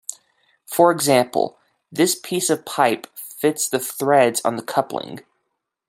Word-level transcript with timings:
For 0.65 0.91
example, 0.91 1.59
This 1.91 2.15
piece 2.15 2.49
of 2.49 2.65
pipe 2.65 3.05
fits 3.15 3.69
the 3.69 3.77
threads 3.77 4.41
on 4.43 4.55
the 4.55 4.63
coupling. 4.63 5.19